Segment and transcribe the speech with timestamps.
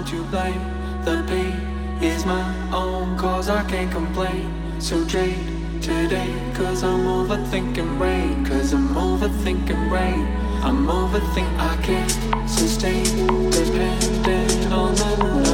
[0.00, 0.62] to blame.
[1.04, 4.50] The pain is my own cause I can't complain.
[4.80, 5.36] So trade
[5.82, 8.44] today, cause I'm overthinking rain.
[8.46, 10.26] Cause I'm overthinking rain.
[10.62, 13.04] I'm overthinking I can't sustain.
[13.50, 15.51] Dependent on the